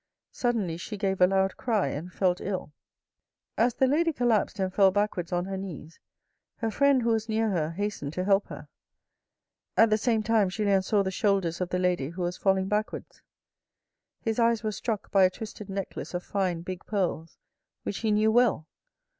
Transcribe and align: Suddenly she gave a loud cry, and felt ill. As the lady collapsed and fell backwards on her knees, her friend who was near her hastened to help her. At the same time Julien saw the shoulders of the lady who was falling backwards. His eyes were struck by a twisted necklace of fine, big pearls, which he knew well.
Suddenly 0.31 0.77
she 0.77 0.97
gave 0.97 1.21
a 1.21 1.27
loud 1.27 1.57
cry, 1.57 1.89
and 1.89 2.11
felt 2.11 2.41
ill. 2.41 2.71
As 3.55 3.75
the 3.75 3.85
lady 3.85 4.11
collapsed 4.11 4.57
and 4.57 4.73
fell 4.73 4.89
backwards 4.89 5.31
on 5.31 5.45
her 5.45 5.57
knees, 5.57 5.99
her 6.55 6.71
friend 6.71 7.03
who 7.03 7.09
was 7.11 7.29
near 7.29 7.51
her 7.51 7.69
hastened 7.69 8.11
to 8.13 8.23
help 8.23 8.47
her. 8.47 8.67
At 9.77 9.91
the 9.91 9.99
same 9.99 10.23
time 10.23 10.49
Julien 10.49 10.81
saw 10.81 11.03
the 11.03 11.11
shoulders 11.11 11.61
of 11.61 11.69
the 11.69 11.77
lady 11.77 12.09
who 12.09 12.23
was 12.23 12.35
falling 12.35 12.67
backwards. 12.67 13.21
His 14.19 14.39
eyes 14.39 14.63
were 14.63 14.71
struck 14.71 15.11
by 15.11 15.23
a 15.25 15.29
twisted 15.29 15.69
necklace 15.69 16.15
of 16.15 16.23
fine, 16.23 16.63
big 16.63 16.83
pearls, 16.87 17.37
which 17.83 17.99
he 17.99 18.09
knew 18.09 18.31
well. 18.31 18.65